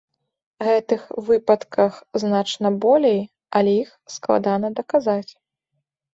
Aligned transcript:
Гэтых 0.67 1.03
выпадках 1.27 1.99
значна 2.23 2.67
болей, 2.87 3.21
але 3.61 3.77
іх 3.83 3.89
складана 4.17 4.67
даказаць. 4.83 5.29